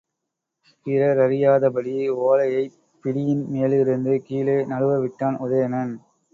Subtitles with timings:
[0.85, 1.93] பிறரறியாதபடி
[2.23, 5.93] ஒலையைப் பிடியின் மேலிருந்து கீழே நழுவவிட்டான் உதயணன்.